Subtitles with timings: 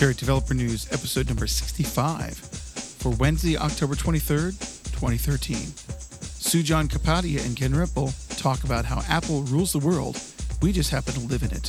[0.00, 4.58] Chariot Developer News, episode number 65 for Wednesday, October 23rd,
[4.92, 5.58] 2013.
[5.58, 8.10] Sujan Kapadia and Ken Rimple
[8.40, 10.18] talk about how Apple rules the world.
[10.62, 11.64] We just happen to live in it.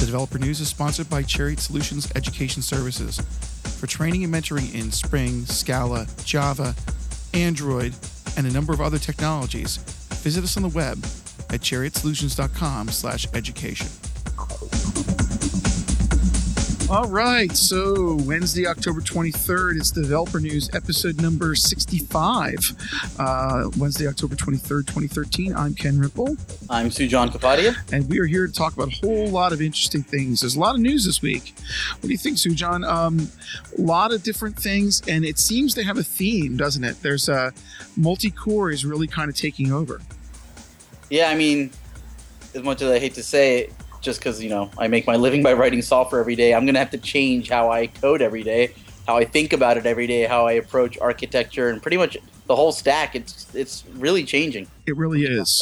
[0.00, 3.20] The Developer News is sponsored by Chariot Solutions Education Services.
[3.78, 6.74] For training and mentoring in Spring, Scala, Java,
[7.34, 7.92] Android,
[8.38, 9.76] and a number of other technologies,
[10.22, 11.04] visit us on the web
[11.50, 13.88] at chariotsolutions.com slash education.
[16.94, 22.70] All right, so Wednesday, October 23rd, it's Developer News episode number 65.
[23.18, 25.56] Uh, Wednesday, October 23rd, 2013.
[25.56, 26.38] I'm Ken Rimple,
[26.70, 27.74] I'm Sujan Kapadia.
[27.92, 30.42] and we are here to talk about a whole lot of interesting things.
[30.42, 31.54] There's a lot of news this week.
[31.94, 32.88] What do you think, Sujan?
[32.88, 33.28] Um,
[33.76, 37.02] a lot of different things, and it seems to have a theme, doesn't it?
[37.02, 37.52] There's a
[37.96, 40.00] multi-core is really kind of taking over.
[41.10, 41.72] Yeah, I mean,
[42.54, 43.72] as much as I hate to say it,
[44.04, 46.74] just because, you know, I make my living by writing software every day, I'm going
[46.74, 48.74] to have to change how I code every day,
[49.06, 52.54] how I think about it every day, how I approach architecture, and pretty much the
[52.54, 53.16] whole stack.
[53.16, 54.68] It's it's really changing.
[54.86, 55.60] It really is.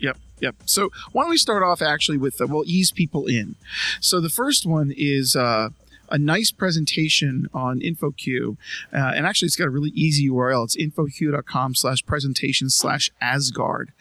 [0.00, 0.56] Yep, yep.
[0.66, 3.54] So why don't we start off actually with uh, we'll ease people in.
[4.00, 5.70] So the first one is uh,
[6.10, 8.56] a nice presentation on InfoQ,
[8.92, 10.64] uh, and actually it's got a really easy URL.
[10.64, 13.92] It's infoq.com slash presentation slash Asgard.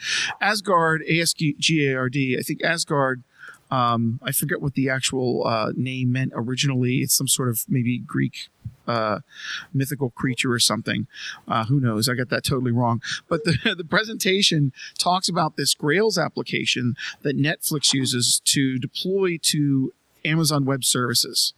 [0.41, 2.37] Asgard, A S G A R D.
[2.39, 3.23] I think Asgard.
[3.71, 6.97] Um, I forget what the actual uh, name meant originally.
[6.97, 8.49] It's some sort of maybe Greek
[8.87, 9.19] uh,
[9.73, 11.07] mythical creature or something.
[11.47, 12.07] Uh, who knows?
[12.07, 13.01] I got that totally wrong.
[13.27, 19.93] But the, the presentation talks about this Grails application that Netflix uses to deploy to
[20.25, 21.53] Amazon Web Services.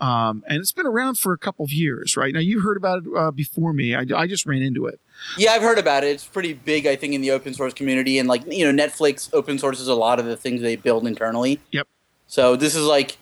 [0.00, 2.32] Um, and it's been around for a couple of years, right?
[2.32, 3.94] Now, you heard about it uh, before me.
[3.94, 5.00] I, I just ran into it.
[5.38, 6.08] Yeah, I've heard about it.
[6.08, 8.18] It's pretty big, I think, in the open source community.
[8.18, 11.60] And, like, you know, Netflix open sources a lot of the things they build internally.
[11.70, 11.88] Yep.
[12.26, 13.16] So this is like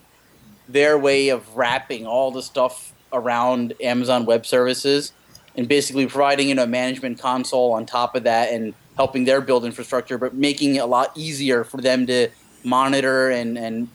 [0.68, 5.12] their way of wrapping all the stuff around Amazon Web Services
[5.54, 9.40] and basically providing you know, a management console on top of that and helping their
[9.40, 12.28] build infrastructure, but making it a lot easier for them to
[12.64, 13.88] monitor and, and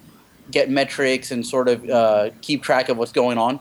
[0.52, 3.60] get metrics and sort of uh, keep track of what's going on.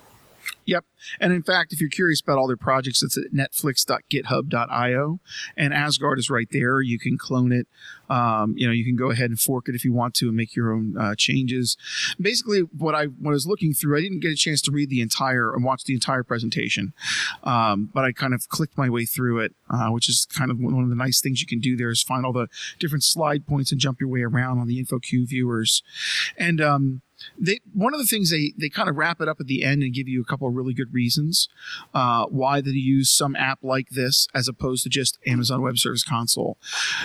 [0.66, 0.84] Yep.
[1.21, 5.21] And in fact, if you're curious about all their projects, it's at netflix.github.io.
[5.56, 6.81] And Asgard is right there.
[6.81, 7.69] You can clone it.
[8.10, 10.37] Um, you know, you can go ahead and fork it if you want to and
[10.37, 11.76] make your own uh, changes.
[12.21, 15.00] Basically, what I, I was looking through, I didn't get a chance to read the
[15.00, 16.93] entire and watch the entire presentation,
[17.44, 20.59] um, but I kind of clicked my way through it, uh, which is kind of
[20.59, 23.47] one of the nice things you can do there is find all the different slide
[23.47, 25.82] points and jump your way around on the InfoQ viewers.
[26.37, 27.03] And, um,
[27.38, 29.82] they one of the things they they kind of wrap it up at the end
[29.82, 31.48] and give you a couple of really good reasons
[31.94, 36.04] uh, why they use some app like this as opposed to just Amazon Web Service
[36.04, 36.59] Console.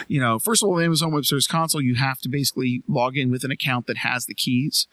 [0.07, 3.31] You know, first of all, Amazon Web Service Console you have to basically log in
[3.31, 4.87] with an account that has the keys,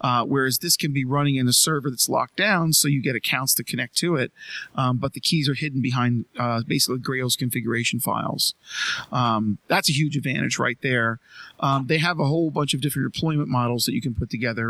[0.00, 3.16] uh, whereas this can be running in a server that's locked down, so you get
[3.16, 4.32] accounts to connect to it,
[4.74, 8.54] um, but the keys are hidden behind uh, basically Grails configuration files.
[9.12, 11.18] Um, that's a huge advantage right there.
[11.58, 14.69] Um, they have a whole bunch of different deployment models that you can put together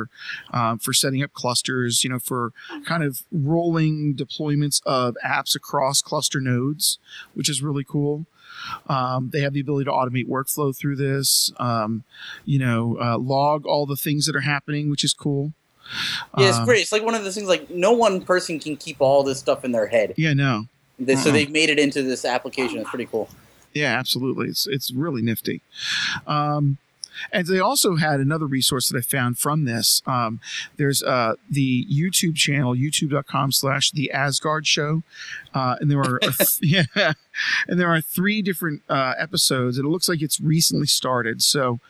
[0.53, 2.53] um, for setting up clusters, you know, for
[2.84, 6.99] kind of rolling deployments of apps across cluster nodes,
[7.34, 8.27] which is really cool.
[8.89, 12.05] Um, they have the ability to automate workflow through this, um,
[12.44, 15.53] you know, uh, log all the things that are happening, which is cool.
[16.39, 16.83] Yeah, it's Um, great.
[16.83, 19.65] It's like one of those things like no one person can keep all this stuff
[19.65, 20.15] in their head.
[20.16, 20.66] Yeah, no.
[20.99, 21.33] They, So Uh-uh.
[21.33, 22.78] they've made it into this application.
[22.78, 23.28] It's pretty cool.
[23.72, 24.49] Yeah, absolutely.
[24.49, 25.62] It's it's really nifty.
[26.27, 26.78] Um,
[27.33, 30.03] and they also had another resource that I found from this.
[30.07, 30.41] Um,
[30.77, 35.03] there's uh, the YouTube channel, youtube.com slash the Asgard show.
[35.55, 36.21] Uh, and there are,
[36.61, 36.85] yeah,
[37.67, 41.43] and there are three different uh, episodes and it looks like it's recently started.
[41.43, 41.81] So,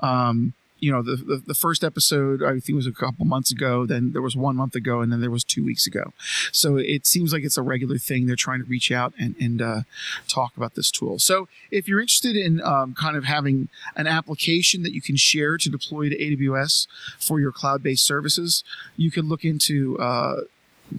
[0.00, 3.86] um, you know, the, the, the first episode, I think was a couple months ago.
[3.86, 6.12] Then there was one month ago and then there was two weeks ago.
[6.52, 8.26] So it seems like it's a regular thing.
[8.26, 9.80] They're trying to reach out and, and, uh,
[10.28, 11.18] talk about this tool.
[11.18, 15.56] So if you're interested in um, kind of having an application that you can share
[15.58, 16.86] to deploy to AWS
[17.18, 18.64] for your cloud-based services,
[18.96, 20.42] you can look into uh,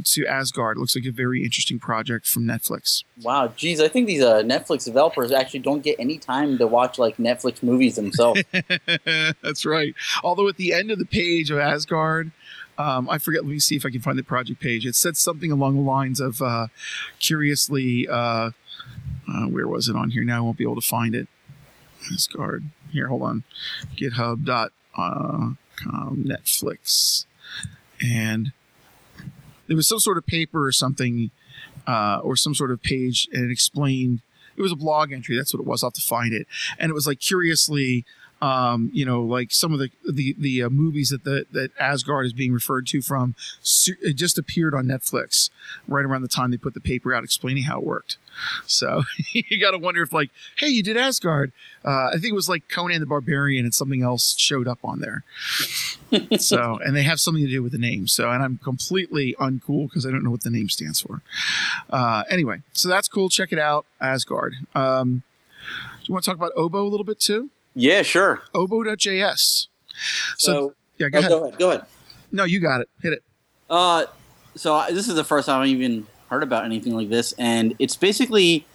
[0.06, 0.78] to Asgard.
[0.78, 3.04] It looks like a very interesting project from Netflix.
[3.22, 6.98] Wow, geez, I think these uh, Netflix developers actually don't get any time to watch
[6.98, 8.44] like Netflix movies themselves.
[9.42, 9.96] That's right.
[10.24, 12.32] Although at the end of the page of Asgard,
[12.78, 13.44] um, I forget.
[13.44, 14.86] Let me see if I can find the project page.
[14.86, 16.68] It said something along the lines of uh,
[17.20, 18.08] curiously.
[18.08, 18.52] Uh,
[19.32, 20.24] uh, where was it on here?
[20.24, 21.28] Now I won't be able to find it.
[22.12, 22.66] Asgard.
[22.92, 23.44] Here, hold on.
[23.96, 27.26] GitHub dot uh, com, Netflix,
[28.02, 28.52] and
[29.72, 31.32] there was some sort of paper or something,
[31.88, 34.20] uh, or some sort of page, and it explained.
[34.58, 35.38] It was a blog entry.
[35.38, 35.82] That's what it was.
[35.82, 36.46] I'll have to find it.
[36.78, 38.04] And it was like curiously
[38.42, 42.26] um, you know, like some of the the the uh, movies that the that Asgard
[42.26, 43.36] is being referred to from,
[44.02, 45.52] it just appeared on Netflix
[45.88, 48.18] right around the time they put the paper out explaining how it worked.
[48.66, 49.04] So
[49.34, 51.52] you got to wonder if like, hey, you did Asgard.
[51.86, 55.02] Uh, I think it was like Conan the Barbarian and something else showed up on
[55.02, 55.24] there.
[56.40, 58.08] so and they have something to do with the name.
[58.08, 61.22] So and I'm completely uncool because I don't know what the name stands for.
[61.92, 63.30] Uh, anyway, so that's cool.
[63.30, 64.56] Check it out, Asgard.
[64.74, 65.22] Um,
[66.00, 67.52] do you want to talk about Oboe a little bit too?
[67.74, 68.42] Yeah, sure.
[68.54, 69.68] Oboe.js.
[70.38, 71.30] So, So, yeah, go oh, ahead.
[71.30, 71.60] go ahead.
[71.60, 71.86] Go ahead.
[72.32, 72.90] No, you got it.
[73.02, 73.24] Hit it.
[73.70, 74.06] Uh,
[74.56, 77.76] so I- this is the first time I've even heard about anything like this, and
[77.80, 78.66] it's basically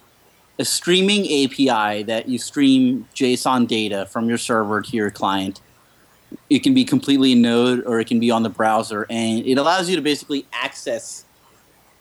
[0.59, 5.61] a streaming API that you stream JSON data from your server to your client.
[6.49, 9.57] It can be completely in Node or it can be on the browser, and it
[9.57, 11.25] allows you to basically access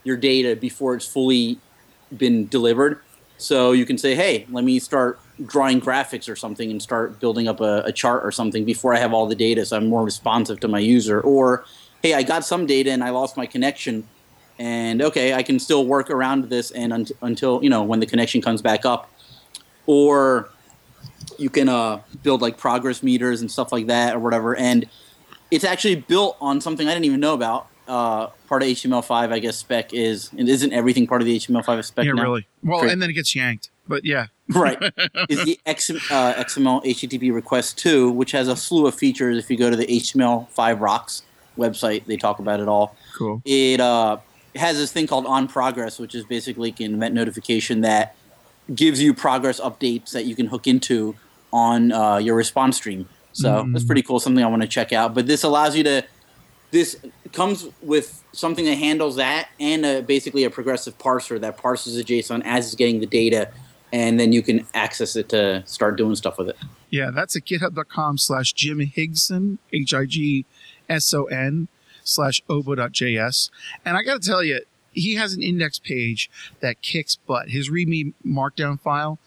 [0.05, 1.59] your data before it's fully
[2.17, 3.01] been delivered.
[3.39, 7.49] So you can say, "Hey, let me start drawing graphics or something and start building
[7.49, 10.05] up a, a chart or something before I have all the data, so I'm more
[10.05, 11.65] responsive to my user." Or,
[12.03, 14.07] "Hey, I got some data and I lost my connection,
[14.59, 18.07] and okay, I can still work around this and un- until you know when the
[18.07, 19.11] connection comes back up."
[19.87, 20.49] Or
[21.39, 24.87] you can uh, build like progress meters and stuff like that or whatever, and
[25.51, 27.69] it's actually built on something I didn't even know about.
[27.87, 31.85] Uh, part of HTML5, I guess, spec is and isn't everything part of the HTML5
[31.85, 32.23] spec yeah, now?
[32.23, 32.49] really.
[32.63, 32.93] Well, Great.
[32.93, 33.71] and then it gets yanked.
[33.89, 34.27] But yeah.
[34.51, 34.79] right
[35.29, 35.95] is the X, uh,
[36.35, 39.39] XML HTTP request 2, which has a slew of features.
[39.39, 41.23] If you go to the HTML5 Rocks
[41.57, 42.97] website, they talk about it all.
[43.17, 43.43] Cool.
[43.45, 44.19] It uh,
[44.55, 48.15] has this thing called on progress, which is basically an event notification that
[48.75, 51.15] gives you progress updates that you can hook into
[51.53, 53.09] on uh, your response stream.
[53.33, 53.73] So Mm.
[53.73, 54.19] that's pretty cool.
[54.19, 55.15] Something I want to check out.
[55.15, 56.05] But this allows you to.
[56.73, 56.97] This
[57.33, 62.03] comes with something that handles that and uh basically a progressive parser that parses the
[62.03, 63.51] JSON as it's getting the data,
[63.97, 66.57] and then you can access it to start doing stuff with it.
[66.91, 70.45] Yeah, that's at github.com slash Jim Higson, H I G
[70.87, 71.69] S O N,
[72.05, 73.51] slash oboe.js.
[73.87, 74.61] And I got to tell you,
[74.93, 77.49] he has an index page that kicks butt.
[77.49, 79.19] His README markdown file,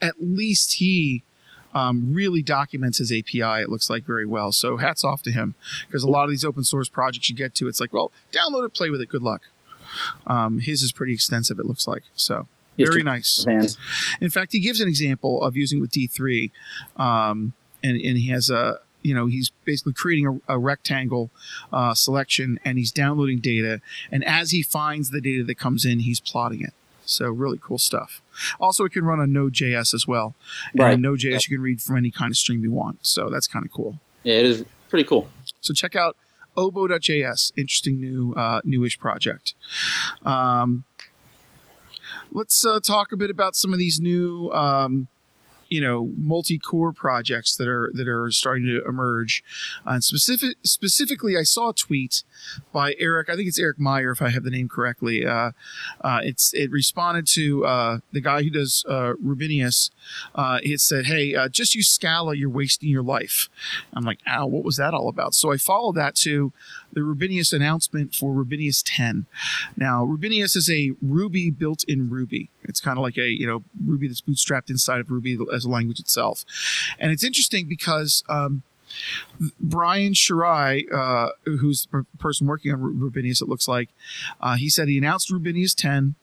[0.00, 1.24] at least he
[1.74, 4.52] um, really documents his API, it looks like very well.
[4.52, 5.56] So hats off to him
[5.88, 8.64] because a lot of these open source projects you get to, it's like, well, download
[8.64, 9.42] it, play with it, good luck.
[10.24, 12.04] Um, his is pretty extensive, it looks like.
[12.14, 12.46] So
[12.78, 13.44] very nice.
[14.20, 16.50] In fact, he gives an example of using with D3,
[16.96, 21.30] um, and and he has a you know he's basically creating a, a rectangle
[21.72, 23.80] uh, selection, and he's downloading data,
[24.10, 26.72] and as he finds the data that comes in, he's plotting it.
[27.06, 28.22] So really cool stuff.
[28.58, 30.34] Also, it can run on Node.js as well.
[30.72, 30.98] And Right.
[30.98, 33.06] Node.js, you can read from any kind of stream you want.
[33.06, 34.00] So that's kind of cool.
[34.22, 35.28] Yeah, it is pretty cool.
[35.60, 36.16] So check out
[36.56, 39.52] oboe.js, interesting new uh, newish project.
[40.24, 40.84] Um,
[42.34, 45.08] let's uh, talk a bit about some of these new, um,
[45.70, 49.42] you know, multi-core projects that are that are starting to emerge.
[49.86, 52.22] Uh, and specific, specifically, I saw a tweet
[52.72, 53.30] by Eric.
[53.30, 55.24] I think it's Eric Meyer, if I have the name correctly.
[55.24, 55.52] Uh,
[56.02, 59.90] uh, it's it responded to uh, the guy who does uh, Rubinius.
[60.36, 62.36] It said, "Hey, just use Scala.
[62.36, 63.48] You're wasting your life."
[63.94, 66.52] I'm like, "Ow, what was that all about?" So I followed that to
[66.94, 69.26] the Rubinius announcement for Rubinius 10.
[69.76, 72.50] Now, Rubinius is a Ruby built in Ruby.
[72.62, 75.70] It's kind of like a you know Ruby that's bootstrapped inside of Ruby as a
[75.70, 76.44] language itself,
[76.98, 78.24] and it's interesting because.
[78.28, 78.62] Um,
[79.58, 83.88] Brian Shirai, uh, who's the person working on Rubinius, it looks like,
[84.40, 86.14] uh, he said he announced Rubinius 10.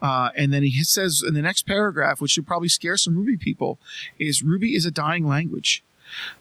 [0.00, 3.36] Uh, and then he says in the next paragraph, which should probably scare some Ruby
[3.36, 3.78] people,
[4.20, 5.82] is Ruby is a dying language.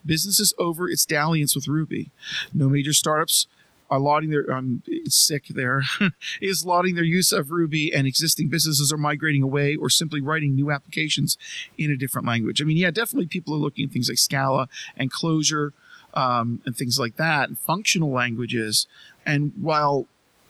[0.05, 2.11] Business is over its dalliance with Ruby.
[2.53, 3.47] No major startups
[3.91, 5.83] are lauding their um, sick there
[6.41, 10.55] is lauding their use of Ruby, and existing businesses are migrating away or simply writing
[10.55, 11.37] new applications
[11.77, 12.61] in a different language.
[12.61, 15.71] I mean, yeah, definitely people are looking at things like Scala and Clojure
[16.13, 18.87] um, and things like that, and functional languages.
[19.25, 20.07] And while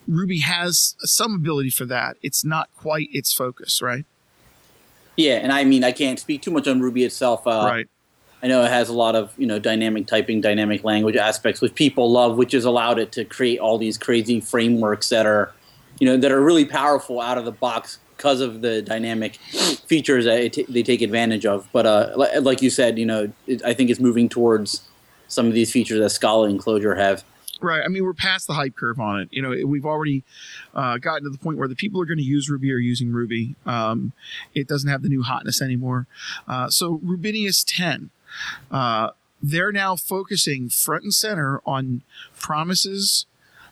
[0.07, 4.05] Ruby has some ability for that, it's not quite its focus, right?
[5.17, 7.45] Yeah, and I mean, I can't speak too much on Ruby itself.
[7.45, 7.88] Uh, right.
[8.43, 11.75] I know it has a lot of you know dynamic typing, dynamic language aspects, which
[11.75, 15.53] people love, which has allowed it to create all these crazy frameworks that are,
[16.00, 19.36] you know, that are really powerful out of the box because of the dynamic
[19.88, 21.67] features that t- they take advantage of.
[21.71, 24.88] But uh, li- like you said, you know, it, I think it's moving towards
[25.27, 27.24] some of these features that Scala and Clojure have.
[27.62, 27.83] Right.
[27.83, 29.29] I mean, we're past the hype curve on it.
[29.31, 30.24] You know, we've already
[30.74, 32.77] uh, gotten to the point where the people who are going to use Ruby are
[32.77, 33.55] using Ruby.
[33.65, 34.13] Um,
[34.55, 36.07] it doesn't have the new hotness anymore.
[36.48, 38.10] Uh, so Rubinius 10,
[38.71, 39.09] uh,
[39.41, 42.03] they're now focusing front and center on
[42.38, 43.25] promises,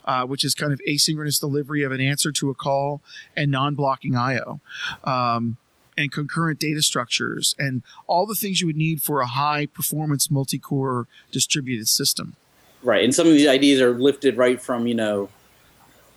[0.06, 3.02] uh, which is kind of asynchronous delivery of an answer to a call
[3.36, 4.60] and non-blocking I/O.
[5.04, 5.58] Um,
[5.98, 10.32] and concurrent data structures and all the things you would need for a high performance
[10.32, 12.38] multi-core distributed system.
[12.82, 15.30] Right, and some of these ideas are lifted right from you know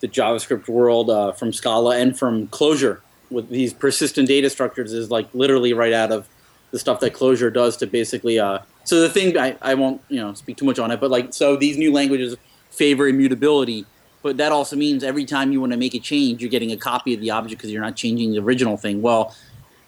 [0.01, 3.01] the JavaScript world, uh, from Scala, and from Clojure.
[3.31, 6.29] With these persistent data structures, is like literally right out of
[6.73, 8.41] the stuff that Clojure does to basically.
[8.41, 11.11] Uh, so the thing I, I won't you know speak too much on it, but
[11.11, 12.37] like so these new languages
[12.71, 13.87] favor immutability,
[14.23, 16.77] but that also means every time you want to make a change, you're getting a
[16.77, 19.03] copy of the object because you're not changing the original thing.
[19.03, 19.35] Well,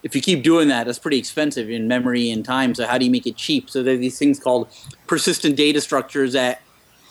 [0.02, 2.74] if you keep doing that, that's pretty expensive in memory and time.
[2.74, 3.70] So how do you make it cheap?
[3.70, 4.68] So there are these things called
[5.06, 6.60] persistent data structures that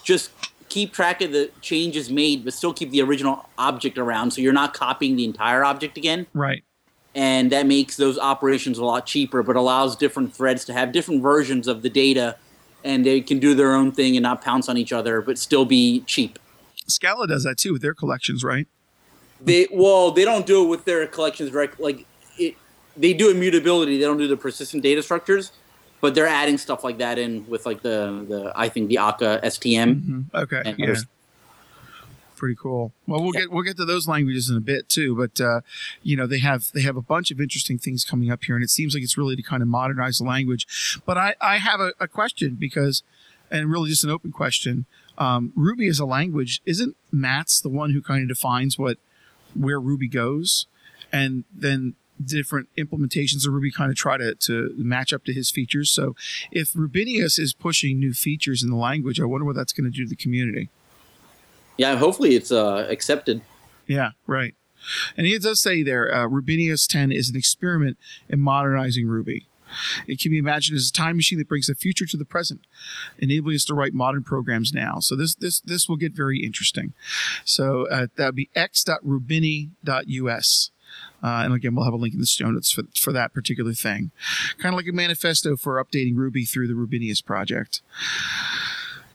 [0.04, 0.30] just
[0.70, 4.32] keep track of the changes made, but still keep the original object around.
[4.32, 6.28] So you're not copying the entire object again.
[6.34, 6.64] Right.
[7.16, 11.22] And that makes those operations a lot cheaper, but allows different threads to have different
[11.22, 12.38] versions of the data
[12.84, 15.66] and they can do their own thing and not pounce on each other, but still
[15.66, 16.38] be cheap.
[16.88, 18.68] Scala does that too with their collections, right?
[19.42, 21.80] They well, they don't do it with their collections direct.
[21.80, 22.06] Like
[22.38, 22.56] it,
[22.96, 23.98] they do immutability.
[23.98, 25.52] They don't do the persistent data structures,
[26.02, 29.42] but they're adding stuff like that in with like the the I think the Akka
[29.44, 29.96] STM.
[29.96, 30.22] Mm-hmm.
[30.36, 30.96] Okay, yeah.
[32.44, 32.92] Pretty cool.
[33.08, 33.42] Well, we'll yeah.
[33.42, 35.62] get we'll get to those languages in a bit too, but uh,
[36.02, 38.64] you know they have they have a bunch of interesting things coming up here, and
[38.66, 41.02] it seems like it's really to kind of modernize the language.
[41.06, 43.02] But I I have a, a question because,
[43.50, 47.92] and really just an open question um, Ruby as a language isn't Matz the one
[47.92, 48.98] who kind of defines what
[49.56, 50.68] where Ruby goes,
[51.14, 55.50] and then different implementations of Ruby kind of try to, to match up to his
[55.50, 55.92] features.
[55.92, 56.14] So
[56.52, 59.98] if Rubinius is pushing new features in the language, I wonder what that's going to
[59.98, 60.68] do to the community.
[61.78, 63.42] Yeah, hopefully it's uh, accepted.
[63.88, 64.56] Yeah, right.
[65.18, 67.98] And he does say there, uh, Rubinius 10 is an experiment
[68.30, 69.48] in modernizing Ruby.
[70.08, 72.62] It can be imagined as a time machine that brings the future to the present,
[73.18, 75.00] enabling us to write modern programs now.
[75.00, 76.94] So this this this will get very interesting.
[77.44, 80.70] So uh, that would be x.rubini.us.
[81.24, 83.74] Uh, and again, we'll have a link in the show notes for, for that particular
[83.74, 84.12] thing.
[84.60, 87.82] Kind of like a manifesto for updating Ruby through the Rubinius project.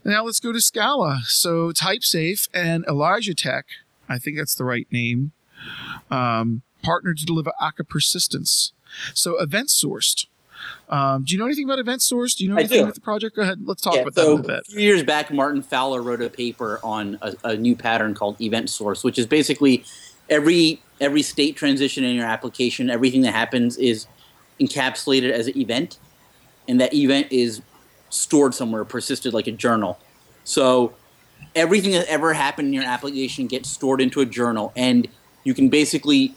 [0.05, 1.21] Now let's go to Scala.
[1.25, 3.65] So TypeSafe and Eligotech,
[4.09, 5.33] I think that's the right name,
[6.11, 8.73] um, partnered to deliver Akka persistence.
[9.15, 10.27] So event sourced.
[10.89, 12.35] Um, do you know anything about event source?
[12.35, 13.37] Do you know anything about the project?
[13.37, 13.59] Go ahead.
[13.65, 14.61] Let's talk yeah, about so that a little bit.
[14.61, 18.41] A few years back, Martin Fowler wrote a paper on a, a, new pattern called
[18.41, 19.85] event source, which is basically
[20.29, 24.07] every every state transition in your application, everything that happens is
[24.61, 25.99] encapsulated as an event,
[26.67, 27.63] and that event is
[28.11, 29.99] stored somewhere, persisted like a journal.
[30.45, 30.95] So
[31.55, 35.09] everything that ever happened in your application gets stored into a journal, and
[35.45, 36.35] you can basically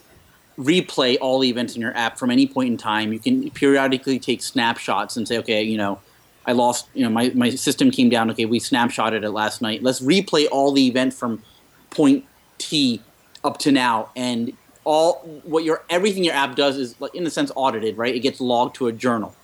[0.57, 3.13] replay all the events in your app from any point in time.
[3.13, 5.99] You can periodically take snapshots and say, okay, you know,
[6.45, 8.29] I lost, you know, my, my system came down.
[8.31, 9.83] Okay, we snapshotted it last night.
[9.83, 11.41] Let's replay all the event from
[11.89, 12.25] point
[12.57, 13.01] T
[13.43, 14.09] up to now.
[14.15, 18.15] And all what your everything your app does is like in a sense audited, right?
[18.15, 19.35] It gets logged to a journal.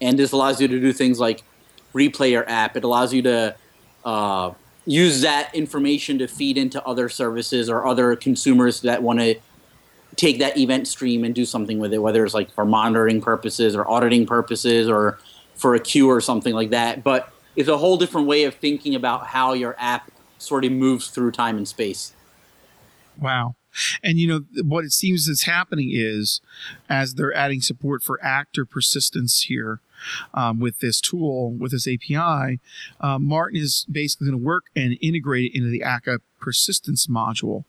[0.00, 1.42] And this allows you to do things like
[1.94, 2.76] replay your app.
[2.76, 3.56] It allows you to
[4.04, 4.52] uh,
[4.84, 9.36] use that information to feed into other services or other consumers that want to
[10.14, 13.74] take that event stream and do something with it, whether it's like for monitoring purposes
[13.74, 15.18] or auditing purposes or
[15.54, 17.02] for a queue or something like that.
[17.02, 21.08] But it's a whole different way of thinking about how your app sort of moves
[21.08, 22.14] through time and space.
[23.18, 23.56] Wow.
[24.02, 26.40] And you know what it seems is happening is
[26.88, 29.80] as they're adding support for actor persistence here
[30.34, 32.60] um, with this tool with this API,
[33.00, 37.64] uh, Martin is basically going to work and integrate it into the Akka persistence module,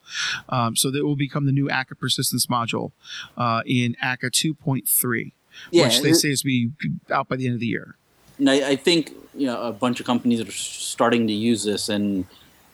[0.50, 2.92] um, so that will become the new Akka persistence module
[3.38, 5.32] uh, in Akka 2.3,
[5.72, 6.72] yeah, which they say is be
[7.12, 7.96] out by the end of the year.
[8.38, 11.90] And I, I think you know a bunch of companies are starting to use this
[11.90, 12.26] and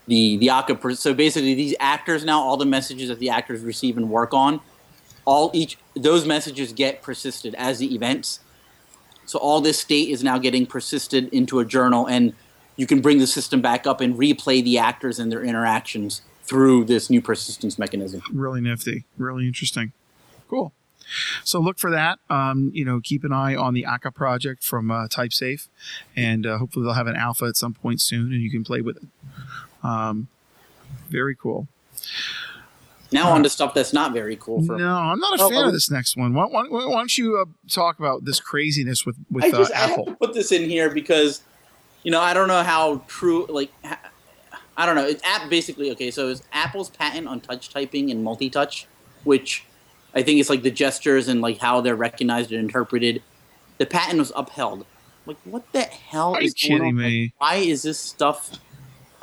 [0.07, 0.95] the the Akka.
[0.95, 4.60] So basically, these actors now, all the messages that the actors receive and work on,
[5.25, 8.39] all each those messages get persisted as the events.
[9.25, 12.33] So all this state is now getting persisted into a journal, and
[12.75, 16.85] you can bring the system back up and replay the actors and their interactions through
[16.85, 18.21] this new persistence mechanism.
[18.31, 19.93] Really nifty, really interesting.
[20.49, 20.73] Cool.
[21.43, 22.19] So look for that.
[22.29, 25.67] Um, you know, keep an eye on the Akka project from uh, TypeSafe,
[26.15, 28.81] and uh, hopefully they'll have an alpha at some point soon, and you can play
[28.81, 29.03] with it.
[29.83, 30.27] Um,
[31.09, 31.67] very cool.
[33.13, 34.65] Now uh, on to stuff that's not very cool.
[34.65, 36.34] For no, I'm not a oh, fan oh, of this next one.
[36.34, 39.75] Why, why, why don't you uh, talk about this craziness with with I just, uh,
[39.75, 40.10] Apple?
[40.10, 41.41] I put this in here because
[42.01, 43.46] you know I don't know how true.
[43.48, 43.72] Like
[44.75, 45.05] I don't know.
[45.05, 46.12] It's app basically okay.
[46.12, 48.88] So it's Apple's patent on touch typing and multi-touch,
[49.24, 49.63] which
[50.15, 53.22] I think it's like the gestures and like how they're recognized and interpreted.
[53.77, 54.86] The patent was upheld.
[55.25, 56.96] Like what the hell Are is you kidding on?
[56.96, 57.22] me?
[57.24, 58.60] Like, why is this stuff?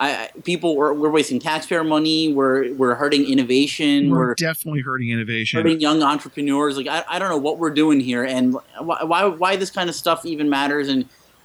[0.01, 2.33] I, people we're, we're wasting taxpayer money.
[2.33, 4.09] We're we're hurting innovation.
[4.09, 5.59] We're, We're, definitely hurting innovation.
[5.61, 6.79] hurting young entrepreneurs.
[6.79, 9.91] Like I, I don't know what we're doing here, and why why, why this kind
[9.91, 10.89] of stuff even matters.
[10.89, 11.05] And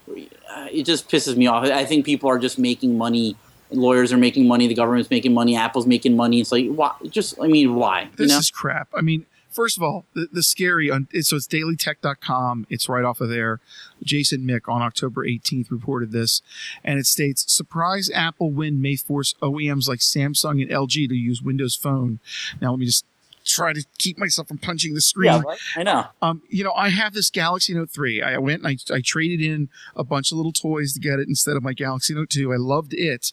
[0.09, 1.65] uh, it just pisses me off.
[1.65, 3.35] I think people are just making money.
[3.71, 4.67] Lawyers are making money.
[4.67, 5.57] The government's making money.
[5.57, 6.39] Apple's making money.
[6.39, 6.93] It's like why?
[7.09, 8.07] Just I mean, why?
[8.15, 8.39] This you know?
[8.39, 8.87] is crap.
[8.95, 12.67] I mean, first of all, the, the scary on so it's dailytech.com.
[12.69, 13.59] It's right off of there.
[14.03, 16.41] Jason Mick on October 18th reported this,
[16.83, 21.41] and it states surprise Apple win may force OEMs like Samsung and LG to use
[21.41, 22.19] Windows Phone.
[22.61, 23.05] Now let me just
[23.45, 25.31] try to keep myself from punching the screen.
[25.31, 25.59] yeah, right?
[25.75, 26.05] I know.
[26.21, 28.21] Um, you know, I have this Galaxy Note 3.
[28.21, 31.27] I went and I, I traded in a bunch of little toys to get it
[31.27, 32.51] instead of my Galaxy Note 2.
[32.51, 33.31] I loved it.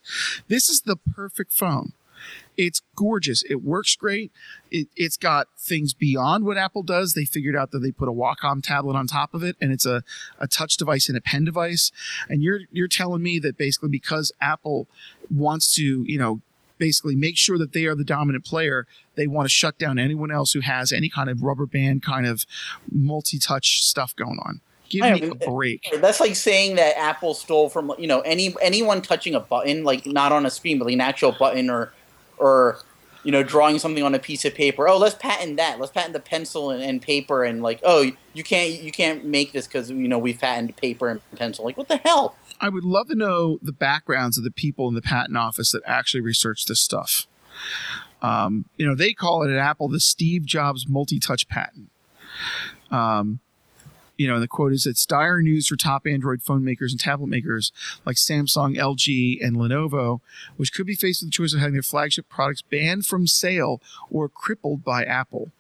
[0.49, 1.95] This is the perfect phone.
[2.67, 3.43] It's gorgeous.
[3.49, 4.31] It works great.
[4.71, 7.15] It, it's got things beyond what Apple does.
[7.15, 9.87] They figured out that they put a Wacom tablet on top of it, and it's
[9.87, 10.05] a,
[10.39, 11.91] a touch device and a pen device.
[12.29, 14.87] And you're you're telling me that basically because Apple
[15.31, 16.41] wants to, you know,
[16.79, 20.31] basically make sure that they are the dominant player, they want to shut down anyone
[20.31, 22.45] else who has any kind of rubber band kind of
[22.91, 24.61] multi-touch stuff going on.
[24.89, 25.87] Give me a uh, break.
[26.01, 30.05] That's like saying that Apple stole from you know any anyone touching a button, like
[30.07, 31.95] not on a screen, but like an actual button or
[32.39, 32.79] or
[33.25, 34.89] you know drawing something on a piece of paper.
[34.89, 35.79] Oh, let's patent that.
[35.79, 39.53] Let's patent the pencil and, and paper and like oh you can't you can't make
[39.53, 41.65] this because you know we've patented paper and pencil.
[41.65, 42.37] Like what the hell?
[42.61, 45.83] I would love to know the backgrounds of the people in the patent office that
[45.87, 47.27] actually research this stuff.
[48.23, 51.91] Um, you know, they call it at Apple the Steve Jobs multi-touch patent.
[52.91, 53.41] Um,
[54.17, 57.29] you know, the quote is it's dire news for top Android phone makers and tablet
[57.29, 57.73] makers
[58.05, 60.21] like Samsung, LG, and Lenovo,
[60.57, 63.81] which could be faced with the choice of having their flagship products banned from sale
[64.11, 65.51] or crippled by Apple.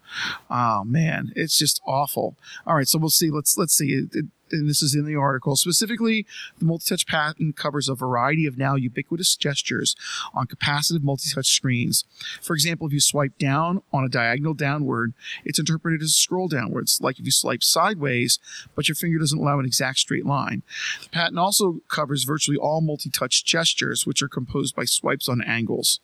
[0.50, 2.36] Oh man, it's just awful.
[2.66, 3.30] All right, so we'll see.
[3.30, 3.92] Let's let's see.
[3.92, 4.26] It, it,
[4.60, 5.56] and this is in the article.
[5.56, 6.26] Specifically,
[6.58, 9.94] the multi-touch patent covers a variety of now ubiquitous gestures
[10.34, 12.04] on capacitive multi-touch screens.
[12.40, 16.48] For example, if you swipe down on a diagonal downward, it's interpreted as a scroll
[16.48, 18.38] downwards, like if you swipe sideways,
[18.74, 20.62] but your finger doesn't allow an exact straight line.
[21.02, 26.00] The patent also covers virtually all multi-touch gestures, which are composed by swipes on angles.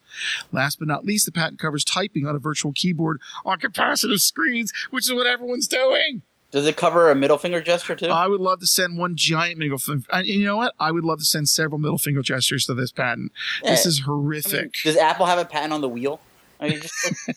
[0.52, 4.73] Last but not least, the patent covers typing on a virtual keyboard on capacitive screens,
[4.91, 6.23] which is what everyone's doing.
[6.50, 8.06] Does it cover a middle finger gesture too?
[8.06, 10.04] I would love to send one giant middle finger.
[10.11, 10.75] And you know what?
[10.80, 13.32] I would love to send several middle finger gestures to this patent.
[13.63, 13.89] This Yeah.
[13.89, 14.75] is I mean, horrific.
[14.82, 16.21] does Apple have a patent on the wheel?
[16.61, 16.95] I mean, just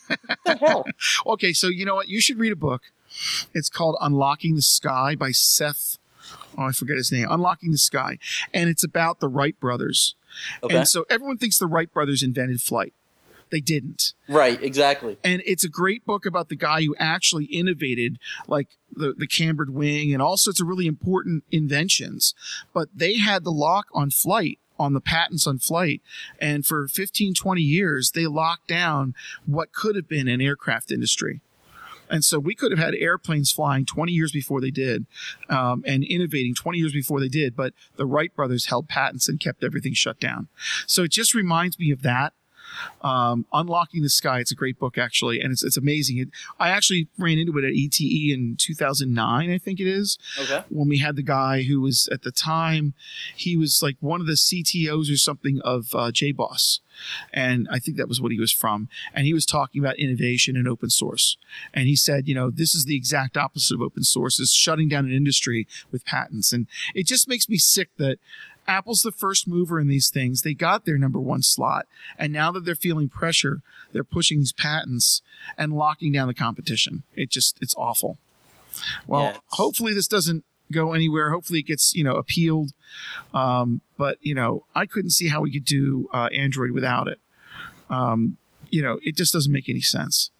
[0.08, 0.84] like, what the hell?
[1.26, 2.08] Okay, so you know what?
[2.08, 2.82] You should read a book.
[3.54, 5.98] It's called Unlocking the Sky by Seth.
[6.56, 7.26] Oh, I forget his name.
[7.30, 8.18] Unlocking the Sky.
[8.54, 10.14] And it's about the Wright brothers.
[10.62, 12.94] Okay, And so everyone thinks the Wright brothers invented flight.
[13.52, 14.14] They didn't.
[14.28, 15.18] right, exactly.
[15.22, 19.70] and it's a great book about the guy who actually innovated like the, the cambered
[19.70, 22.34] wing and all sorts of really important inventions
[22.72, 26.00] but they had the lock on flight on the patents on flight
[26.40, 29.14] and for 15 20 years they locked down
[29.46, 31.40] what could have been an aircraft industry
[32.10, 35.06] and so we could have had airplanes flying 20 years before they did
[35.48, 39.40] um, and innovating 20 years before they did but the wright brothers held patents and
[39.40, 40.48] kept everything shut down
[40.86, 42.32] so it just reminds me of that
[43.02, 44.40] um, Unlocking the Sky.
[44.40, 46.18] It's a great book actually, and it's it's amazing.
[46.18, 50.64] It, I actually ran into it at ETE in 2009, I think it is, Okay,
[50.68, 52.94] when we had the guy who was at the time
[53.36, 56.80] he was like one of the CTOs or something of uh, JBoss,
[57.32, 58.88] and I think that was what he was from.
[59.14, 61.36] And he was talking about innovation and open source,
[61.72, 64.88] and he said, you know, this is the exact opposite of open source: is shutting
[64.88, 68.18] down an industry with patents, and it just makes me sick that.
[68.66, 70.42] Apple's the first mover in these things.
[70.42, 71.86] They got their number one slot.
[72.18, 73.60] And now that they're feeling pressure,
[73.92, 75.20] they're pushing these patents
[75.58, 77.02] and locking down the competition.
[77.14, 78.18] It just, it's awful.
[79.06, 81.30] Well, it's- hopefully this doesn't go anywhere.
[81.32, 82.72] Hopefully it gets, you know, appealed.
[83.34, 87.18] Um, but, you know, I couldn't see how we could do uh, Android without it.
[87.90, 88.38] Um,
[88.70, 90.30] you know, it just doesn't make any sense.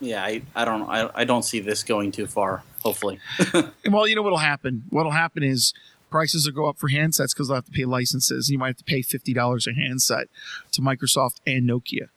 [0.00, 2.62] yeah, I, I don't I, I don't see this going too far.
[2.84, 3.18] Hopefully,
[3.90, 4.84] well, you know what'll happen?
[4.90, 5.72] What'll happen is
[6.12, 8.48] prices will go up for handsets because they'll have to pay licenses.
[8.50, 10.28] You might have to pay fifty dollars a handset
[10.72, 12.08] to Microsoft and Nokia.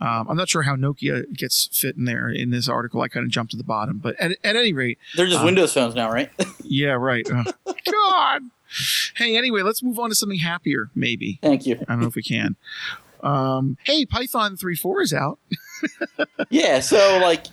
[0.00, 3.02] Um, I'm not sure how Nokia gets fit in there in this article.
[3.02, 5.44] I kind of jumped to the bottom, but at, at any rate, they're just Um,
[5.44, 6.28] Windows phones now, right?
[6.64, 7.24] yeah, right.
[7.30, 7.44] Uh,
[7.90, 8.42] God.
[9.16, 11.38] Hey, anyway, let's move on to something happier, maybe.
[11.42, 11.76] Thank you.
[11.86, 12.56] I don't know if we can.
[13.22, 15.38] Um, hey, Python 3.4 is out.
[16.50, 17.46] Yeah, so like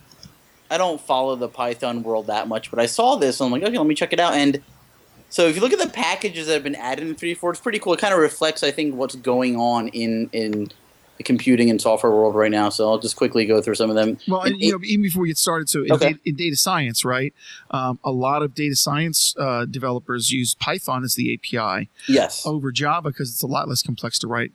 [0.71, 3.63] I don't follow the Python world that much, but I saw this and I'm like,
[3.67, 4.33] okay, let me check it out.
[4.33, 4.61] And
[5.29, 7.79] so if you look at the packages that have been added in 3.4, it's pretty
[7.79, 7.93] cool.
[7.93, 10.71] It kind of reflects, I think, what's going on in in
[11.17, 12.69] the computing and software world right now.
[12.69, 14.17] So I'll just quickly go through some of them.
[14.25, 16.07] Well, and, you know, even before we get started, so in, Okay.
[16.13, 17.33] data, in data science, right?
[17.71, 22.71] Um, a lot of data science uh, developers use Python as the API Yes, over
[22.71, 24.53] Java because it's a lot less complex to write.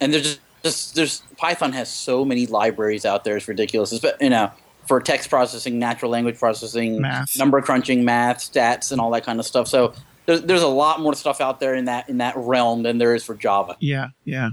[0.00, 3.36] and there's just, just there's Python has so many libraries out there.
[3.36, 3.92] It's ridiculous.
[3.92, 4.50] It's, you know,
[4.88, 7.38] for text processing, natural language processing, Math.
[7.38, 9.68] number crunching, math, stats, and all that kind of stuff.
[9.68, 9.92] So
[10.26, 13.14] there's there's a lot more stuff out there in that in that realm than there
[13.14, 13.76] is for Java.
[13.80, 14.50] Yeah, yeah.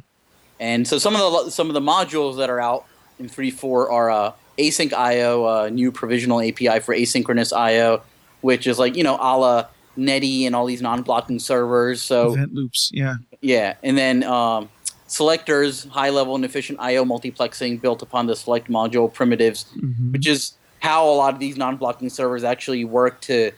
[0.60, 2.86] And so some of the some of the modules that are out
[3.17, 8.04] in 3.4 are uh, async IO, a new provisional API for asynchronous IO,
[8.41, 9.65] which is like you know a la
[9.98, 12.02] Netty and all these non-blocking servers.
[12.02, 12.89] So Event loops.
[12.93, 13.15] Yeah.
[13.41, 14.69] yeah, and then um,
[15.08, 20.13] selectors, high-level and efficient I/O multiplexing built upon the select module primitives, Mhm.
[20.13, 23.52] which is how a lot of these non-blocking servers actually work to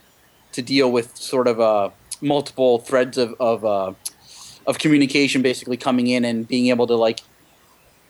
[0.54, 1.90] to deal with sort of uh,
[2.22, 3.94] multiple threads of of, uh,
[4.66, 7.20] of communication, basically coming in and being able to like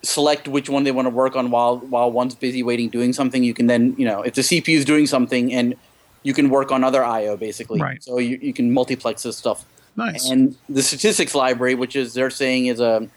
[0.03, 3.43] select which one they want to work on while while one's busy waiting doing something.
[3.43, 5.75] You can then you know if the CPU is doing something and
[6.23, 7.79] you can work on other I/O basically.
[7.81, 8.01] Right.
[8.03, 10.29] So you, you can multiplex this stuff Nice.
[10.29, 13.07] and the statistics library, which is they're saying is a,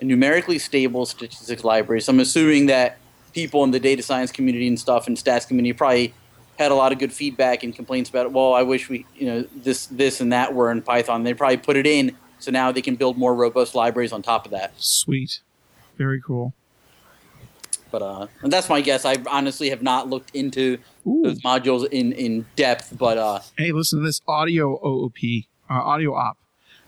[0.00, 2.00] a numerically stable statistics library.
[2.00, 2.98] So I'm assuming that
[3.32, 6.14] people in the data science community and stuff and stats community probably
[6.58, 8.32] had a lot of good feedback and complaints about it.
[8.32, 11.22] Well, I wish we, you know, this, this, and that were in Python.
[11.22, 14.46] They probably put it in, so now they can build more robust libraries on top
[14.46, 14.72] of that.
[14.76, 15.40] Sweet.
[15.98, 16.54] Very cool.
[17.90, 19.04] But uh, and that's my guess.
[19.04, 21.22] I honestly have not looked into Ooh.
[21.22, 25.16] those modules in in depth, but uh, Hey, listen to this audio OOP,
[25.70, 26.36] uh, audio op.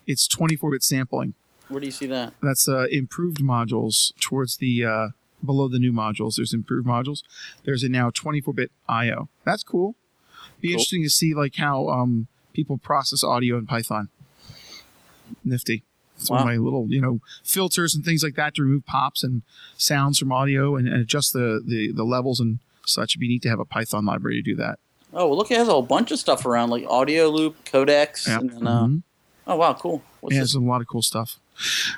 [0.06, 1.34] It's 24 bit sampling.
[1.68, 2.35] Where do you see that?
[2.42, 5.09] That's uh, improved modules towards the uh,
[5.44, 6.37] below the new modules.
[6.37, 7.22] There's improved modules.
[7.64, 9.28] There's a now 24 bit IO.
[9.44, 9.94] That's cool.
[10.61, 10.72] Be Cool.
[10.74, 14.09] interesting to see like how um, people process audio in Python.
[15.44, 15.85] Nifty.
[16.16, 19.22] It's one of my little, you know, filters and things like that to remove pops
[19.22, 19.42] and
[19.76, 23.12] sounds from audio and, and adjust the, the the levels and such.
[23.12, 24.81] It'd be neat to have a Python library to do that.
[25.12, 28.26] Oh, well, look, it has a whole bunch of stuff around, like audio loop, codecs,
[28.26, 28.38] Yeah.
[28.40, 29.02] and then, uh, Mhm.
[29.46, 30.02] oh wow, cool.
[30.20, 30.52] What's yeah, this?
[30.54, 31.38] there's a lot of cool stuff.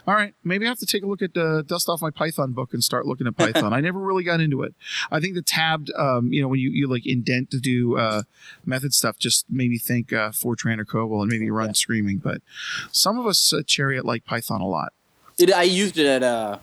[0.06, 2.52] All right, maybe I have to take a look at uh, dust off my Python
[2.52, 3.72] book and start looking at Python.
[3.72, 4.74] I never really got into it.
[5.10, 8.22] I think the tabbed, um, you know, when you, you like indent to do uh,
[8.64, 11.72] method stuff, just made me think uh, Fortran or COBOL and maybe run Yeah.
[11.74, 12.18] screaming.
[12.18, 12.40] But
[12.90, 14.92] some of us at Chariot like Python a lot.
[15.38, 16.58] It, I used it at uh,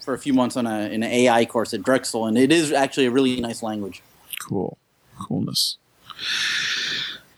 [0.00, 2.72] for a few months on a, in an AI course at Drexel, and it is
[2.72, 4.02] actually a really nice language.
[4.40, 4.78] Cool,
[5.18, 5.76] coolness.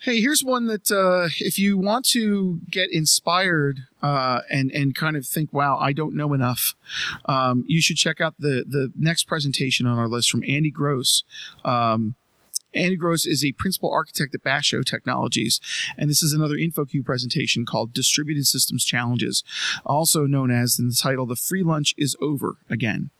[0.04, 5.16] Hey, here's one that uh, if you want to get inspired uh, and and kind
[5.16, 6.74] of think, "Wow, I don't know enough,"
[7.24, 11.24] um, you should check out the the next presentation on our list from Andy Gross.
[11.64, 12.16] Um,
[12.74, 15.60] Andy Gross is a principal architect at Basho Technologies,
[15.96, 19.44] and this is another InfoQ presentation called Distributed Systems Challenges,
[19.86, 23.10] also known as in the title "The Free Lunch is Over Again."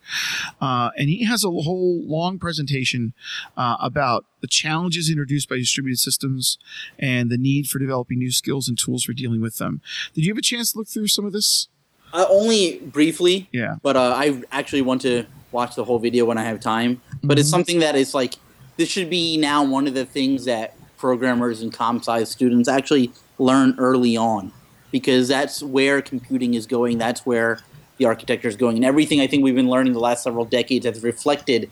[0.61, 3.15] Uh, and he has a whole long presentation
[3.57, 6.59] uh, about the challenges introduced by distributed systems
[6.99, 9.81] and the need for developing new skills and tools for dealing with them.
[10.15, 11.69] Did you have a chance to look through some of this?
[12.13, 13.77] Uh, only briefly, Yeah.
[13.83, 17.01] but uh, I actually want to watch the whole video when I have time.
[17.23, 17.53] But it's Mhm.
[17.53, 18.35] something that is like
[18.77, 23.13] this should be now one of the things that programmers and comp sci students actually
[23.39, 24.53] learn early on
[24.91, 26.99] because that's where computing is going.
[26.99, 27.59] That's where
[27.99, 30.87] the architecture is going, and everything I think we've been learning the last several decades
[30.87, 31.71] has reflected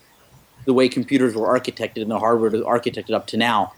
[0.64, 3.72] the way computers were architected and the hardware was architected up to now.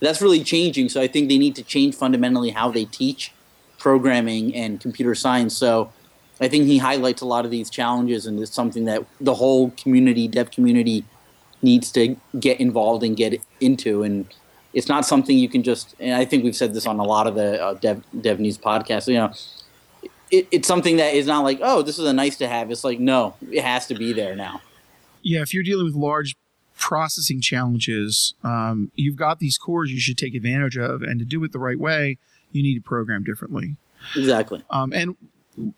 [0.00, 0.90] That's really changing.
[0.90, 3.32] So I think they need to change fundamentally how they teach
[3.78, 5.56] programming and computer science.
[5.56, 5.90] So
[6.40, 9.70] I think he highlights a lot of these challenges, and it's something that the whole
[9.72, 11.04] community, dev community,
[11.62, 14.02] needs to get involved and get into.
[14.02, 14.26] And
[14.72, 15.94] it's not something you can just.
[15.98, 18.58] And I think we've said this on a lot of the uh, dev dev news
[18.58, 19.08] podcasts.
[19.08, 19.32] You know,
[20.30, 22.70] it, it's something that is not like, oh, this is a nice to have.
[22.70, 24.60] It's like, no, it has to be there now.
[25.22, 26.36] Yeah, if you're dealing with large
[26.78, 31.42] processing challenges, um, you've got these cores you should take advantage of, and to do
[31.44, 32.18] it the right way,
[32.52, 33.76] you need to program differently.
[34.16, 34.62] Exactly.
[34.70, 35.16] Um, and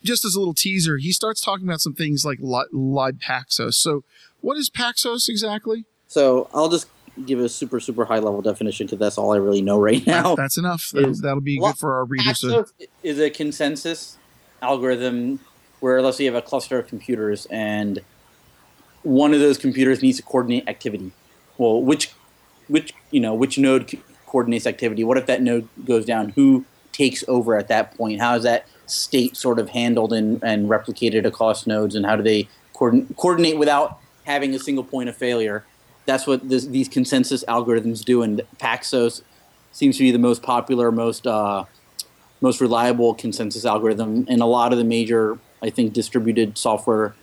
[0.04, 3.74] just as a little teaser, he starts talking about some things like li- live Paxos.
[3.74, 4.04] So,
[4.40, 5.84] what is Paxos exactly?
[6.06, 6.88] So I'll just
[7.26, 10.34] give a super super high level definition because that's all I really know right now.
[10.36, 10.90] That's enough.
[10.92, 12.40] That'll, Is- that'll be well, good for our readers.
[12.40, 12.72] To, Paxos
[13.02, 14.18] is a consensus
[14.62, 15.40] algorithm
[15.80, 18.00] where let's say you have a cluster of computers and
[19.02, 21.12] one of those computers needs to coordinate activity.
[21.58, 22.12] Well, which
[22.68, 25.04] which you know which node coordinates activity?
[25.04, 26.30] What if that node goes down?
[26.30, 28.20] Who takes over at that point?
[28.20, 31.94] How is that state sort of handled and, and replicated across nodes?
[31.94, 33.99] And how do they coordinate without
[34.30, 35.64] having a single point of failure?
[36.06, 39.22] That's what this, these consensus algorithms do, and Paxos
[39.72, 41.64] seems to be the most popular, most uh,
[42.40, 47.14] most reliable consensus algorithm, and a lot of the major I think distributed software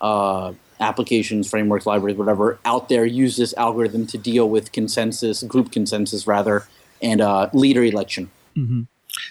[0.00, 5.70] uh, applications, frameworks, libraries, whatever out there use this algorithm to deal with consensus, group
[5.70, 6.66] consensus rather,
[7.02, 8.30] and uh, leader election.
[8.56, 8.82] Mm-hmm.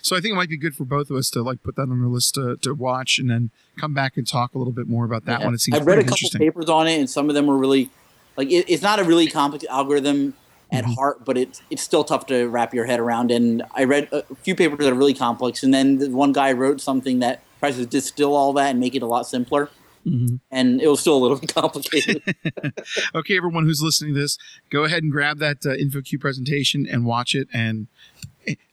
[0.02, 1.84] So I think it might be good for both of us to like put that
[1.84, 4.88] on the list to, to watch and then come back and talk a little bit
[4.88, 5.46] more about that Yeah.
[5.46, 5.54] one.
[5.54, 7.58] It seems I've read a pretty couple papers on it, and some of them were
[7.58, 7.90] really
[8.38, 10.34] like it, it's not a really complex algorithm
[10.72, 10.96] at Mhm.
[10.96, 13.32] heart, but it's it's still tough to wrap your head around.
[13.32, 16.52] And I read a few papers that are really complex, and then the one guy
[16.52, 19.70] wrote something that tries to distill all that and make it a lot simpler,
[20.08, 20.40] Mhm.
[20.50, 22.22] and it was still a little bit complicated.
[23.16, 24.38] Okay, everyone who's listening to this,
[24.70, 27.48] go ahead and grab that uh, InfoQ presentation and watch it.
[27.54, 27.88] And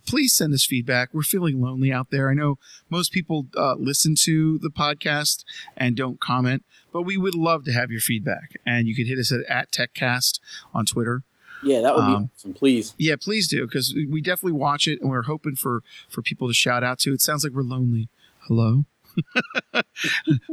[0.06, 1.10] please send us feedback.
[1.12, 2.30] We're feeling lonely out there.
[2.30, 5.44] I know most people uh, listen to the podcast
[5.76, 8.52] and don't comment, but we would love to have your feedback.
[8.66, 10.40] And you can hit us at, at TechCast
[10.72, 11.22] on Twitter.
[11.62, 12.54] yeah, that would be Um, awesome.
[12.54, 12.94] Please.
[12.98, 16.54] Yeah, please do because we definitely watch it and we're hoping for for people to
[16.54, 17.12] shout out to.
[17.12, 18.08] It sounds like we're lonely.
[18.46, 18.84] Hello.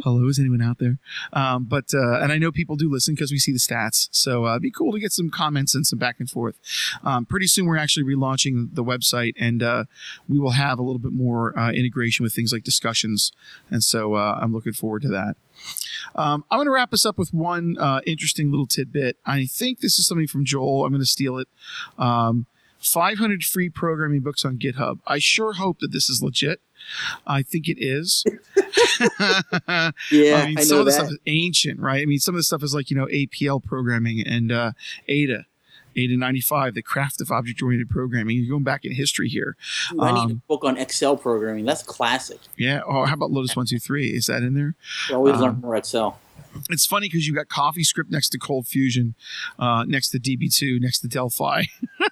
[0.03, 0.97] Hello, is anyone out there?
[1.33, 4.07] Um, but uh, and I know people do listen because we see the stats.
[4.11, 6.55] So uh, it'd be cool to get some comments and some back and forth.
[7.03, 9.85] Um, pretty soon we're actually relaunching the website and uh,
[10.27, 13.31] we will have a little bit more uh, integration with things like discussions.
[13.69, 15.35] And so uh, I'm looking forward to that.
[16.15, 19.17] Um, I'm going to wrap us up with one uh, interesting little tidbit.
[19.25, 20.85] I think this is something from Joel.
[20.85, 21.47] I'm going to steal it.
[21.97, 22.47] Um,
[22.79, 24.99] 500 free programming books on GitHub.
[25.07, 26.61] I sure hope that this is legit.
[27.25, 28.25] I think it is.
[30.11, 32.01] Yeah, I mean, I some of the stuff is ancient, right?
[32.01, 34.71] I mean, some of the stuff is like, you know, APL programming and uh,
[35.07, 35.45] ADA.
[35.95, 38.37] ADA 95, the craft of object oriented programming.
[38.37, 39.55] You're going back in history here.
[39.91, 41.65] Dude, I need a um, book on Excel programming.
[41.65, 42.39] That's classic.
[42.57, 42.81] Yeah.
[42.85, 44.07] Oh, how about Lotus 123?
[44.09, 44.75] Is that in there?
[45.09, 46.19] You always um, learn more Excel.
[46.69, 49.15] It's funny because you got CoffeeScript next to Cold Fusion,
[49.59, 51.63] uh, next to DB2, next to Delphi,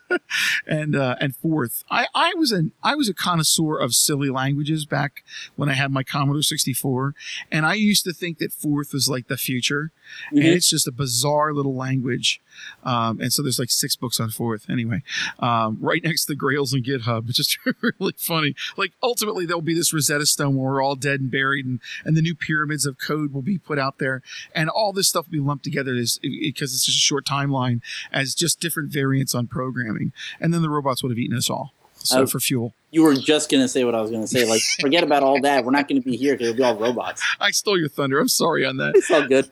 [0.67, 1.84] and uh, and Forth.
[1.89, 5.23] I, I was an I was a connoisseur of silly languages back
[5.56, 7.15] when I had my Commodore 64,
[7.51, 9.91] and I used to think that Forth was like the future,
[10.32, 10.56] and Mhm.
[10.56, 12.39] it's just a bizarre little language.
[12.84, 15.04] Um, and so there's like six books on Forth anyway,
[15.39, 17.30] um, right next to the Grails and GitHub.
[17.30, 17.58] It's just
[18.00, 18.56] really funny.
[18.78, 22.18] Like ultimately there'll be this Rosetta Stone where we're all dead and buried, and and
[22.18, 24.22] the new pyramids of code will be put out there,
[24.56, 28.36] and all this stuff will be lumped together because it's just a short timeline as
[28.36, 31.74] just different variants on programming, and then the robots would have eaten us all.
[32.04, 34.48] So for fuel, You were just gonna say what I was gonna say.
[34.48, 35.63] Like, forget about all that.
[35.63, 37.24] We're not gonna be here because it'll be all robots.
[37.39, 38.20] I stole your thunder.
[38.20, 38.96] I'm sorry on that.
[38.96, 39.50] It's all good.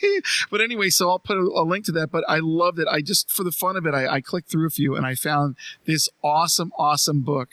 [0.50, 2.10] but anyway, so I'll put a, a link to that.
[2.10, 2.86] But I loved it.
[2.88, 5.14] I just, for the fun of it, I, I clicked through a few and I
[5.14, 5.56] found
[5.86, 7.48] this awesome, awesome book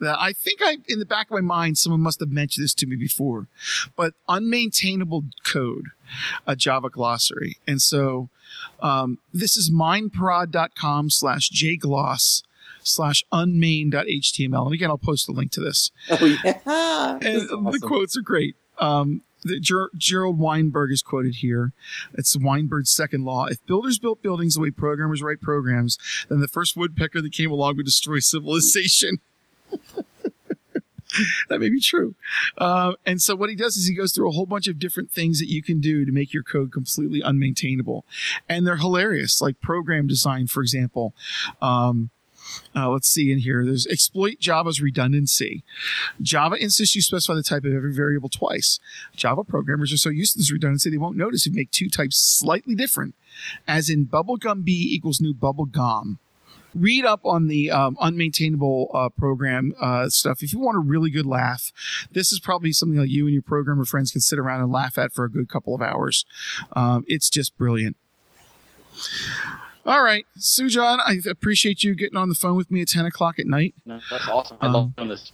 [0.00, 2.74] that I think I, in the back of my mind, someone must have mentioned this
[2.74, 3.46] to me before.
[3.94, 5.88] But unmaintainable code,
[6.46, 7.58] a Java glossary.
[7.66, 8.30] And so
[8.80, 12.42] um, this is mindprod.com slash jgloss
[12.84, 14.64] slash unmain.html.
[14.64, 16.58] And again, I'll post a link to this Oh yeah.
[17.22, 18.56] and That's the quotes are great.
[18.78, 21.72] Um, the, Ger- Gerald Weinberg is quoted here.
[22.14, 23.46] It's Weinberg's second law.
[23.46, 27.50] If builders built buildings the way programmers write programs, then the first woodpecker that came
[27.50, 29.18] along would destroy civilization.
[31.48, 32.14] that may be true.
[32.58, 35.10] Uh, and so what he does is he goes through a whole bunch of different
[35.10, 38.02] things that you can do to make your code completely unmaintainable.
[38.48, 41.14] And they're hilarious, like program design, for example.
[41.60, 42.10] Um,
[42.74, 43.64] uh, let's see in here.
[43.64, 45.62] There's exploit Java's redundancy.
[46.20, 48.78] Java insists you specify the type of every variable twice.
[49.14, 51.88] Java programmers are so used to this redundancy they won't notice if you make two
[51.88, 53.14] types slightly different,
[53.66, 56.18] as in bubblegum B equals new bubblegum.
[56.74, 60.42] Read up on the um, unmaintainable uh, program uh, stuff.
[60.42, 61.70] If you want a really good laugh,
[62.12, 64.96] this is probably something that you and your programmer friends can sit around and laugh
[64.96, 66.24] at for a good couple of hours.
[66.72, 67.96] Um, it's just brilliant.
[69.84, 73.38] All right, Sujan, I appreciate you getting on the phone with me at 10 o'clock
[73.40, 73.74] at night.
[73.84, 74.56] No, that's awesome.
[74.60, 75.32] I Um, love doing this.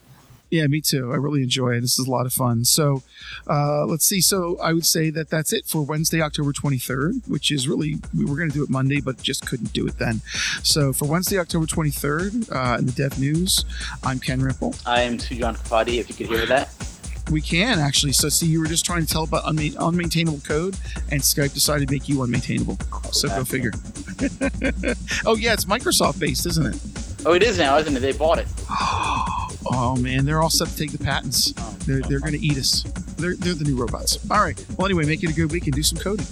[0.50, 1.12] Yeah, me too.
[1.12, 1.82] I really enjoy it.
[1.82, 2.64] This is a lot of fun.
[2.64, 3.02] So,
[3.46, 4.22] uh, let's see.
[4.22, 8.24] So, I would say that that's it for Wednesday, October 23rd, which is really, we
[8.24, 10.22] were going to do it Monday, but just couldn't do it then.
[10.62, 13.66] So, for Wednesday, October 23rd, uh, in the Dev News,
[14.02, 14.80] I'm Ken Rimple.
[14.86, 15.98] I am Sujan Kapadi.
[15.98, 16.70] If you could hear that.
[17.30, 18.12] We can actually.
[18.12, 20.76] So, see, you were just trying to tell about unma- unmaintainable code,
[21.10, 22.78] and Skype decided to make you unmaintainable.
[23.14, 23.72] So, go figure.
[25.26, 27.26] oh, yeah, it's Microsoft based, isn't it?
[27.26, 28.00] Oh, it is now, isn't it?
[28.00, 28.48] They bought it.
[29.70, 31.52] Oh man, they're all set to take the patents.
[31.58, 32.84] Oh, They're, they're going to eat us.
[33.18, 34.16] They're, they're the new robots.
[34.30, 34.64] All right.
[34.78, 36.24] Well, anyway, make it a good week and do some coding.